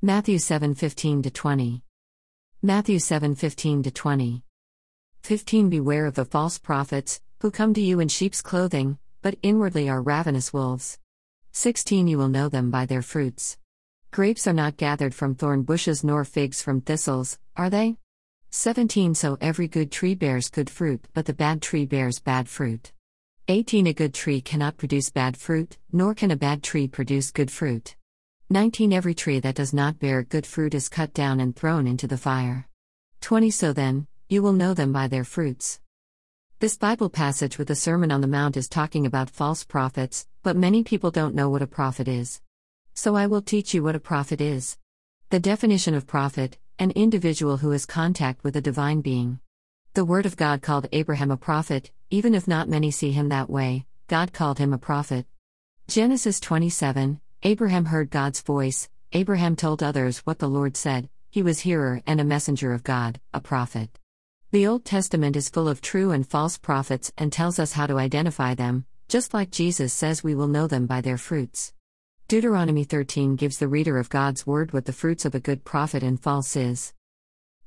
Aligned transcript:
Matthew 0.00 0.38
7:15 0.38 1.24
to 1.24 1.30
20. 1.32 1.82
Matthew 2.62 3.00
7:15 3.00 3.82
to 3.82 3.90
20. 3.90 4.44
15 5.24 5.68
Beware 5.68 6.06
of 6.06 6.14
the 6.14 6.24
false 6.24 6.56
prophets 6.56 7.20
who 7.40 7.50
come 7.50 7.74
to 7.74 7.80
you 7.80 7.98
in 7.98 8.06
sheep's 8.06 8.40
clothing, 8.40 8.98
but 9.22 9.36
inwardly 9.42 9.88
are 9.88 10.00
ravenous 10.00 10.52
wolves. 10.52 11.00
16 11.50 12.06
You 12.06 12.16
will 12.16 12.28
know 12.28 12.48
them 12.48 12.70
by 12.70 12.86
their 12.86 13.02
fruits. 13.02 13.58
Grapes 14.12 14.46
are 14.46 14.52
not 14.52 14.76
gathered 14.76 15.16
from 15.16 15.34
thorn 15.34 15.64
bushes 15.64 16.04
nor 16.04 16.24
figs 16.24 16.62
from 16.62 16.80
thistles, 16.80 17.36
are 17.56 17.68
they? 17.68 17.96
17 18.50 19.16
So 19.16 19.36
every 19.40 19.66
good 19.66 19.90
tree 19.90 20.14
bears 20.14 20.48
good 20.48 20.70
fruit, 20.70 21.08
but 21.12 21.26
the 21.26 21.34
bad 21.34 21.60
tree 21.60 21.86
bears 21.86 22.20
bad 22.20 22.48
fruit. 22.48 22.92
18 23.48 23.88
A 23.88 23.92
good 23.92 24.14
tree 24.14 24.40
cannot 24.40 24.76
produce 24.76 25.10
bad 25.10 25.36
fruit, 25.36 25.76
nor 25.90 26.14
can 26.14 26.30
a 26.30 26.36
bad 26.36 26.62
tree 26.62 26.86
produce 26.86 27.32
good 27.32 27.50
fruit. 27.50 27.96
19 28.50 28.94
Every 28.94 29.12
tree 29.12 29.40
that 29.40 29.56
does 29.56 29.74
not 29.74 29.98
bear 29.98 30.22
good 30.22 30.46
fruit 30.46 30.72
is 30.72 30.88
cut 30.88 31.12
down 31.12 31.38
and 31.38 31.54
thrown 31.54 31.86
into 31.86 32.06
the 32.06 32.16
fire. 32.16 32.66
20 33.20 33.50
So 33.50 33.74
then, 33.74 34.06
you 34.30 34.42
will 34.42 34.54
know 34.54 34.72
them 34.72 34.90
by 34.90 35.06
their 35.06 35.22
fruits. 35.24 35.80
This 36.58 36.74
Bible 36.74 37.10
passage 37.10 37.58
with 37.58 37.68
the 37.68 37.76
Sermon 37.76 38.10
on 38.10 38.22
the 38.22 38.26
Mount 38.26 38.56
is 38.56 38.66
talking 38.66 39.04
about 39.04 39.28
false 39.28 39.64
prophets, 39.64 40.26
but 40.42 40.56
many 40.56 40.82
people 40.82 41.10
don't 41.10 41.34
know 41.34 41.50
what 41.50 41.60
a 41.60 41.66
prophet 41.66 42.08
is. 42.08 42.40
So 42.94 43.14
I 43.14 43.26
will 43.26 43.42
teach 43.42 43.74
you 43.74 43.82
what 43.82 43.94
a 43.94 44.00
prophet 44.00 44.40
is. 44.40 44.78
The 45.28 45.40
definition 45.40 45.92
of 45.92 46.06
prophet 46.06 46.56
an 46.78 46.92
individual 46.92 47.58
who 47.58 47.72
has 47.72 47.84
contact 47.84 48.44
with 48.44 48.56
a 48.56 48.62
divine 48.62 49.02
being. 49.02 49.40
The 49.92 50.06
Word 50.06 50.24
of 50.24 50.38
God 50.38 50.62
called 50.62 50.88
Abraham 50.92 51.30
a 51.30 51.36
prophet, 51.36 51.90
even 52.08 52.34
if 52.34 52.48
not 52.48 52.66
many 52.66 52.92
see 52.92 53.12
him 53.12 53.28
that 53.28 53.50
way, 53.50 53.84
God 54.06 54.32
called 54.32 54.58
him 54.58 54.72
a 54.72 54.78
prophet. 54.78 55.26
Genesis 55.86 56.40
27 56.40 57.20
Abraham 57.44 57.84
heard 57.84 58.10
God's 58.10 58.40
voice, 58.40 58.88
Abraham 59.12 59.54
told 59.54 59.80
others 59.80 60.18
what 60.20 60.40
the 60.40 60.48
Lord 60.48 60.76
said, 60.76 61.08
he 61.30 61.40
was 61.40 61.60
hearer 61.60 62.02
and 62.04 62.20
a 62.20 62.24
messenger 62.24 62.72
of 62.72 62.82
God, 62.82 63.20
a 63.32 63.40
prophet. 63.40 63.96
The 64.50 64.66
Old 64.66 64.84
Testament 64.84 65.36
is 65.36 65.48
full 65.48 65.68
of 65.68 65.80
true 65.80 66.10
and 66.10 66.26
false 66.26 66.58
prophets 66.58 67.12
and 67.16 67.32
tells 67.32 67.60
us 67.60 67.74
how 67.74 67.86
to 67.86 67.96
identify 67.96 68.56
them, 68.56 68.86
just 69.06 69.34
like 69.34 69.52
Jesus 69.52 69.92
says 69.92 70.24
we 70.24 70.34
will 70.34 70.48
know 70.48 70.66
them 70.66 70.86
by 70.86 71.00
their 71.00 71.16
fruits. 71.16 71.72
Deuteronomy 72.26 72.82
13 72.82 73.36
gives 73.36 73.58
the 73.58 73.68
reader 73.68 73.98
of 73.98 74.10
God's 74.10 74.44
word 74.44 74.72
what 74.72 74.86
the 74.86 74.92
fruits 74.92 75.24
of 75.24 75.36
a 75.36 75.40
good 75.40 75.64
prophet 75.64 76.02
and 76.02 76.18
false 76.18 76.56
is. 76.56 76.92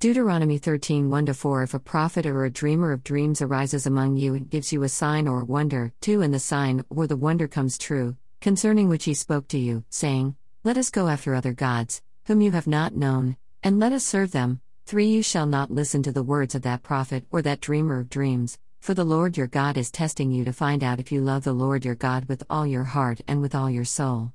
Deuteronomy 0.00 0.56
13 0.56 1.10
1 1.10 1.26
4 1.26 1.62
If 1.64 1.74
a 1.74 1.78
prophet 1.78 2.24
or 2.24 2.46
a 2.46 2.50
dreamer 2.50 2.90
of 2.90 3.04
dreams 3.04 3.42
arises 3.42 3.86
among 3.86 4.16
you 4.16 4.34
and 4.34 4.48
gives 4.48 4.72
you 4.72 4.82
a 4.82 4.88
sign 4.88 5.28
or 5.28 5.42
a 5.42 5.44
wonder, 5.44 5.92
2 6.00 6.22
And 6.22 6.32
the 6.32 6.40
sign 6.40 6.86
or 6.88 7.06
the 7.06 7.16
wonder 7.16 7.46
comes 7.46 7.76
true, 7.76 8.16
concerning 8.40 8.88
which 8.88 9.04
he 9.04 9.14
spoke 9.14 9.48
to 9.48 9.58
you, 9.58 9.84
saying, 9.90 10.36
Let 10.64 10.76
us 10.76 10.90
go 10.90 11.08
after 11.08 11.34
other 11.34 11.52
gods, 11.52 12.02
whom 12.26 12.40
you 12.40 12.52
have 12.52 12.66
not 12.66 12.94
known, 12.94 13.36
and 13.62 13.78
let 13.78 13.92
us 13.92 14.04
serve 14.04 14.32
them. 14.32 14.60
3 14.86 15.06
You 15.06 15.22
shall 15.22 15.46
not 15.46 15.70
listen 15.70 16.02
to 16.04 16.12
the 16.12 16.22
words 16.22 16.54
of 16.54 16.62
that 16.62 16.82
prophet 16.82 17.24
or 17.30 17.42
that 17.42 17.60
dreamer 17.60 17.98
of 17.98 18.08
dreams, 18.08 18.58
for 18.80 18.94
the 18.94 19.04
Lord 19.04 19.36
your 19.36 19.46
God 19.46 19.76
is 19.76 19.90
testing 19.90 20.30
you 20.30 20.44
to 20.44 20.52
find 20.52 20.84
out 20.84 21.00
if 21.00 21.10
you 21.10 21.20
love 21.20 21.44
the 21.44 21.52
Lord 21.52 21.84
your 21.84 21.94
God 21.94 22.26
with 22.26 22.42
all 22.48 22.66
your 22.66 22.84
heart 22.84 23.20
and 23.26 23.40
with 23.40 23.54
all 23.54 23.68
your 23.68 23.84
soul. 23.84 24.32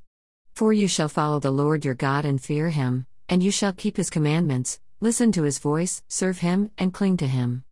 4 0.53 0.73
You 0.73 0.87
shall 0.87 1.09
follow 1.09 1.39
the 1.39 1.51
Lord 1.51 1.85
your 1.85 1.95
God 1.95 2.25
and 2.25 2.41
fear 2.41 2.69
him, 2.69 3.07
and 3.29 3.41
you 3.41 3.51
shall 3.51 3.73
keep 3.73 3.97
his 3.97 4.09
commandments, 4.09 4.79
listen 4.99 5.31
to 5.31 5.43
his 5.43 5.59
voice, 5.59 6.03
serve 6.07 6.39
him, 6.39 6.69
and 6.77 6.93
cling 6.93 7.17
to 7.17 7.27
him. 7.27 7.63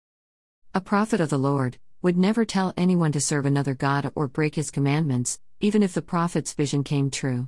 A 0.74 0.82
prophet 0.82 1.20
of 1.20 1.30
the 1.30 1.38
Lord 1.38 1.78
would 2.02 2.18
never 2.18 2.46
tell 2.46 2.74
anyone 2.76 3.12
to 3.12 3.22
serve 3.22 3.46
another 3.46 3.76
God 3.76 4.12
or 4.16 4.28
break 4.28 4.56
his 4.56 4.72
commandments, 4.72 5.40
even 5.62 5.84
if 5.84 5.94
the 5.94 6.02
prophet's 6.02 6.54
vision 6.54 6.84
came 6.84 7.10
true. 7.10 7.48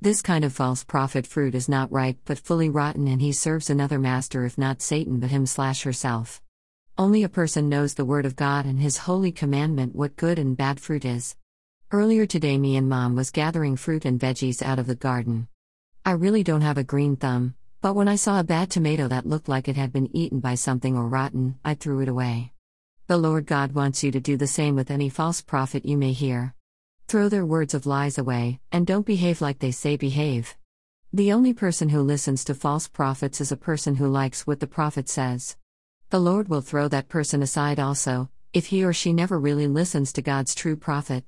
This 0.00 0.22
kind 0.22 0.44
of 0.44 0.52
false 0.52 0.84
prophet 0.84 1.26
fruit 1.26 1.56
is 1.56 1.68
not 1.68 1.90
ripe 1.90 2.18
but 2.24 2.38
fully 2.38 2.70
rotten, 2.70 3.08
and 3.08 3.20
he 3.20 3.32
serves 3.32 3.68
another 3.68 3.98
master, 3.98 4.44
if 4.44 4.56
not 4.56 4.80
Satan, 4.80 5.18
but 5.18 5.30
him 5.30 5.44
slash 5.44 5.82
herself. 5.82 6.40
Only 6.96 7.24
a 7.24 7.28
person 7.28 7.68
knows 7.68 7.94
the 7.94 8.04
word 8.04 8.26
of 8.26 8.36
God 8.36 8.64
and 8.64 8.78
his 8.78 8.98
holy 8.98 9.32
commandment 9.32 9.96
what 9.96 10.16
good 10.16 10.38
and 10.38 10.56
bad 10.56 10.78
fruit 10.78 11.04
is. 11.04 11.36
Earlier 11.90 12.26
today, 12.26 12.58
me 12.58 12.76
and 12.76 12.88
mom 12.88 13.16
was 13.16 13.32
gathering 13.32 13.76
fruit 13.76 14.04
and 14.04 14.20
veggies 14.20 14.62
out 14.62 14.78
of 14.78 14.86
the 14.86 14.94
garden. 14.94 15.48
I 16.04 16.12
really 16.12 16.44
don't 16.44 16.60
have 16.60 16.78
a 16.78 16.84
green 16.84 17.16
thumb, 17.16 17.56
but 17.80 17.94
when 17.94 18.06
I 18.06 18.16
saw 18.16 18.38
a 18.38 18.44
bad 18.44 18.70
tomato 18.70 19.08
that 19.08 19.26
looked 19.26 19.48
like 19.48 19.68
it 19.68 19.76
had 19.76 19.92
been 19.92 20.14
eaten 20.16 20.38
by 20.38 20.54
something 20.54 20.96
or 20.96 21.08
rotten, 21.08 21.58
I 21.64 21.74
threw 21.74 22.00
it 22.00 22.08
away. 22.08 22.52
The 23.08 23.16
Lord 23.16 23.46
God 23.46 23.72
wants 23.72 24.04
you 24.04 24.12
to 24.12 24.20
do 24.20 24.36
the 24.36 24.46
same 24.46 24.76
with 24.76 24.90
any 24.90 25.08
false 25.08 25.40
prophet 25.40 25.84
you 25.84 25.96
may 25.96 26.12
hear. 26.12 26.54
Throw 27.08 27.30
their 27.30 27.46
words 27.46 27.72
of 27.72 27.86
lies 27.86 28.18
away, 28.18 28.60
and 28.70 28.86
don't 28.86 29.06
behave 29.06 29.40
like 29.40 29.60
they 29.60 29.70
say 29.70 29.96
behave. 29.96 30.54
The 31.10 31.32
only 31.32 31.54
person 31.54 31.88
who 31.88 32.02
listens 32.02 32.44
to 32.44 32.54
false 32.54 32.86
prophets 32.86 33.40
is 33.40 33.50
a 33.50 33.56
person 33.56 33.96
who 33.96 34.08
likes 34.08 34.46
what 34.46 34.60
the 34.60 34.66
prophet 34.66 35.08
says. 35.08 35.56
The 36.10 36.20
Lord 36.20 36.50
will 36.50 36.60
throw 36.60 36.86
that 36.88 37.08
person 37.08 37.40
aside 37.40 37.80
also, 37.80 38.28
if 38.52 38.66
he 38.66 38.84
or 38.84 38.92
she 38.92 39.14
never 39.14 39.40
really 39.40 39.66
listens 39.66 40.12
to 40.12 40.20
God's 40.20 40.54
true 40.54 40.76
prophet. 40.76 41.24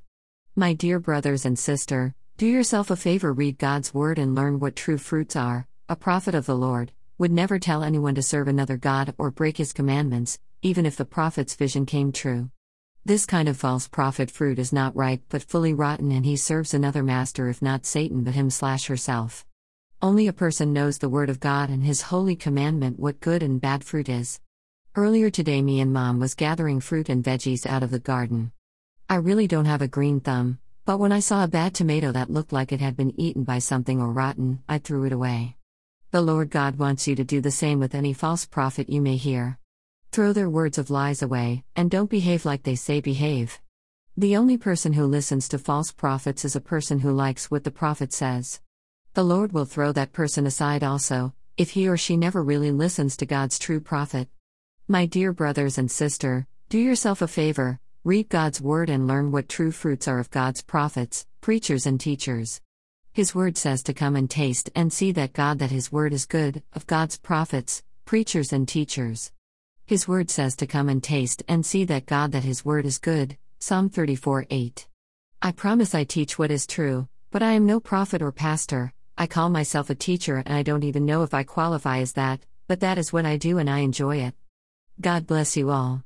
My 0.54 0.74
dear 0.74 1.00
brothers 1.00 1.46
and 1.46 1.58
sister, 1.58 2.14
do 2.36 2.44
yourself 2.44 2.90
a 2.90 2.96
favor 2.96 3.32
read 3.32 3.56
God's 3.56 3.94
word 3.94 4.18
and 4.18 4.34
learn 4.34 4.60
what 4.60 4.76
true 4.76 4.98
fruits 4.98 5.34
are. 5.34 5.66
A 5.88 5.96
prophet 5.96 6.34
of 6.34 6.44
the 6.44 6.54
Lord 6.54 6.92
would 7.16 7.32
never 7.32 7.58
tell 7.58 7.82
anyone 7.82 8.16
to 8.16 8.22
serve 8.22 8.48
another 8.48 8.76
God 8.76 9.14
or 9.16 9.30
break 9.30 9.56
his 9.56 9.72
commandments, 9.72 10.38
even 10.60 10.84
if 10.84 10.96
the 10.96 11.06
prophet's 11.06 11.54
vision 11.54 11.86
came 11.86 12.12
true. 12.12 12.50
This 13.02 13.24
kind 13.24 13.48
of 13.48 13.56
false 13.56 13.88
prophet 13.88 14.30
fruit 14.30 14.58
is 14.58 14.74
not 14.74 14.94
ripe 14.94 15.22
but 15.30 15.42
fully 15.42 15.72
rotten, 15.72 16.12
and 16.12 16.26
he 16.26 16.36
serves 16.36 16.74
another 16.74 17.02
master, 17.02 17.48
if 17.48 17.62
not 17.62 17.86
Satan, 17.86 18.24
but 18.24 18.34
him 18.34 18.50
slash 18.50 18.88
herself. 18.88 19.46
Only 20.02 20.26
a 20.26 20.34
person 20.34 20.74
knows 20.74 20.98
the 20.98 21.08
word 21.08 21.30
of 21.30 21.40
God 21.40 21.70
and 21.70 21.82
his 21.82 22.02
holy 22.02 22.36
commandment 22.36 23.00
what 23.00 23.20
good 23.20 23.42
and 23.42 23.60
bad 23.60 23.84
fruit 23.84 24.10
is. 24.10 24.38
Earlier 24.94 25.30
today, 25.30 25.62
me 25.62 25.80
and 25.80 25.94
mom 25.94 26.20
was 26.20 26.34
gathering 26.34 26.80
fruit 26.80 27.08
and 27.08 27.24
veggies 27.24 27.64
out 27.64 27.82
of 27.82 27.90
the 27.90 27.98
garden. 27.98 28.52
I 29.08 29.14
really 29.14 29.46
don't 29.46 29.64
have 29.64 29.82
a 29.82 29.88
green 29.88 30.20
thumb, 30.20 30.58
but 30.84 30.98
when 30.98 31.12
I 31.12 31.20
saw 31.20 31.42
a 31.42 31.48
bad 31.48 31.74
tomato 31.74 32.12
that 32.12 32.30
looked 32.30 32.52
like 32.52 32.70
it 32.70 32.80
had 32.80 32.96
been 32.96 33.18
eaten 33.18 33.44
by 33.44 33.60
something 33.60 33.98
or 33.98 34.12
rotten, 34.12 34.62
I 34.68 34.76
threw 34.76 35.04
it 35.04 35.12
away. 35.12 35.56
The 36.10 36.20
Lord 36.20 36.50
God 36.50 36.76
wants 36.76 37.08
you 37.08 37.16
to 37.16 37.24
do 37.24 37.40
the 37.40 37.50
same 37.50 37.78
with 37.78 37.94
any 37.94 38.12
false 38.12 38.44
prophet 38.44 38.90
you 38.90 39.00
may 39.00 39.16
hear. 39.16 39.59
Throw 40.12 40.32
their 40.32 40.50
words 40.50 40.76
of 40.76 40.90
lies 40.90 41.22
away, 41.22 41.62
and 41.76 41.88
don't 41.88 42.10
behave 42.10 42.44
like 42.44 42.64
they 42.64 42.74
say 42.74 43.00
behave. 43.00 43.60
The 44.16 44.36
only 44.36 44.58
person 44.58 44.94
who 44.94 45.06
listens 45.06 45.48
to 45.48 45.58
false 45.58 45.92
prophets 45.92 46.44
is 46.44 46.56
a 46.56 46.60
person 46.60 46.98
who 46.98 47.12
likes 47.12 47.48
what 47.48 47.62
the 47.62 47.70
prophet 47.70 48.12
says. 48.12 48.60
The 49.14 49.22
Lord 49.22 49.52
will 49.52 49.66
throw 49.66 49.92
that 49.92 50.12
person 50.12 50.48
aside 50.48 50.82
also, 50.82 51.32
if 51.56 51.70
he 51.70 51.88
or 51.88 51.96
she 51.96 52.16
never 52.16 52.42
really 52.42 52.72
listens 52.72 53.16
to 53.18 53.26
God's 53.26 53.56
true 53.56 53.78
prophet. 53.78 54.28
My 54.88 55.06
dear 55.06 55.32
brothers 55.32 55.78
and 55.78 55.88
sister, 55.88 56.48
do 56.68 56.78
yourself 56.78 57.22
a 57.22 57.28
favor, 57.28 57.78
read 58.02 58.28
God's 58.28 58.60
word 58.60 58.90
and 58.90 59.06
learn 59.06 59.30
what 59.30 59.48
true 59.48 59.70
fruits 59.70 60.08
are 60.08 60.18
of 60.18 60.30
God's 60.30 60.60
prophets, 60.60 61.24
preachers, 61.40 61.86
and 61.86 62.00
teachers. 62.00 62.60
His 63.12 63.32
word 63.32 63.56
says 63.56 63.80
to 63.84 63.94
come 63.94 64.16
and 64.16 64.28
taste 64.28 64.70
and 64.74 64.92
see 64.92 65.12
that 65.12 65.34
God 65.34 65.60
that 65.60 65.70
his 65.70 65.92
word 65.92 66.12
is 66.12 66.26
good, 66.26 66.64
of 66.72 66.88
God's 66.88 67.16
prophets, 67.16 67.84
preachers, 68.04 68.52
and 68.52 68.66
teachers. 68.66 69.30
His 69.90 70.06
word 70.06 70.30
says 70.30 70.54
to 70.58 70.68
come 70.68 70.88
and 70.88 71.02
taste 71.02 71.42
and 71.48 71.66
see 71.66 71.82
that 71.86 72.06
God 72.06 72.30
that 72.30 72.44
his 72.44 72.64
word 72.64 72.86
is 72.86 72.98
good. 72.98 73.36
Psalm 73.58 73.88
34 73.88 74.46
8. 74.48 74.86
I 75.42 75.50
promise 75.50 75.96
I 75.96 76.04
teach 76.04 76.38
what 76.38 76.52
is 76.52 76.64
true, 76.64 77.08
but 77.32 77.42
I 77.42 77.54
am 77.54 77.66
no 77.66 77.80
prophet 77.80 78.22
or 78.22 78.30
pastor. 78.30 78.92
I 79.18 79.26
call 79.26 79.50
myself 79.50 79.90
a 79.90 79.96
teacher 79.96 80.44
and 80.46 80.54
I 80.54 80.62
don't 80.62 80.84
even 80.84 81.06
know 81.06 81.24
if 81.24 81.34
I 81.34 81.42
qualify 81.42 81.98
as 81.98 82.12
that, 82.12 82.38
but 82.68 82.78
that 82.78 82.98
is 82.98 83.12
what 83.12 83.26
I 83.26 83.36
do 83.36 83.58
and 83.58 83.68
I 83.68 83.80
enjoy 83.80 84.18
it. 84.18 84.36
God 85.00 85.26
bless 85.26 85.56
you 85.56 85.70
all. 85.70 86.04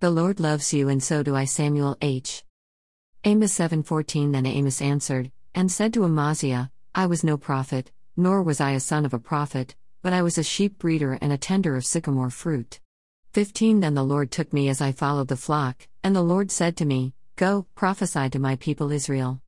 The 0.00 0.10
Lord 0.10 0.38
loves 0.38 0.74
you 0.74 0.90
and 0.90 1.02
so 1.02 1.22
do 1.22 1.34
I 1.34 1.46
Samuel 1.46 1.96
H. 2.02 2.44
Amos 3.24 3.54
7:14 3.54 4.32
Then 4.32 4.44
Amos 4.44 4.82
answered 4.82 5.32
and 5.54 5.72
said 5.72 5.94
to 5.94 6.04
Amaziah, 6.04 6.70
I 6.94 7.06
was 7.06 7.24
no 7.24 7.38
prophet, 7.38 7.92
nor 8.14 8.42
was 8.42 8.60
I 8.60 8.72
a 8.72 8.78
son 8.78 9.06
of 9.06 9.14
a 9.14 9.18
prophet, 9.18 9.74
but 10.02 10.12
I 10.12 10.20
was 10.20 10.36
a 10.36 10.44
sheep 10.44 10.78
breeder 10.78 11.16
and 11.22 11.32
a 11.32 11.38
tender 11.38 11.76
of 11.76 11.86
sycamore 11.86 12.28
fruit. 12.28 12.78
15 13.32 13.80
Then 13.80 13.94
the 13.94 14.02
Lord 14.02 14.30
took 14.30 14.52
me 14.52 14.68
as 14.68 14.82
I 14.82 14.92
followed 14.92 15.28
the 15.28 15.38
flock, 15.38 15.88
and 16.04 16.14
the 16.14 16.20
Lord 16.22 16.50
said 16.50 16.76
to 16.76 16.84
me, 16.84 17.14
Go, 17.36 17.66
prophesy 17.74 18.28
to 18.28 18.38
my 18.38 18.56
people 18.56 18.92
Israel. 18.92 19.41